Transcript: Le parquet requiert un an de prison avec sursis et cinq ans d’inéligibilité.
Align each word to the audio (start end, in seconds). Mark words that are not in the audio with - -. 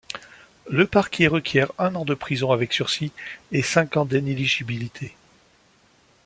Le 0.67 0.87
parquet 0.87 1.27
requiert 1.27 1.71
un 1.77 1.93
an 1.93 2.05
de 2.05 2.15
prison 2.15 2.51
avec 2.51 2.73
sursis 2.73 3.11
et 3.51 3.61
cinq 3.61 3.97
ans 3.97 4.05
d’inéligibilité. 4.05 5.15